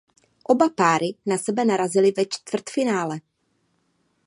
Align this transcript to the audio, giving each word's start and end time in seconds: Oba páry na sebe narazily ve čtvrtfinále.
Oba 0.53 0.67
páry 0.81 1.09
na 1.29 1.37
sebe 1.45 1.61
narazily 1.65 2.11
ve 2.17 2.23
čtvrtfinále. 2.33 3.15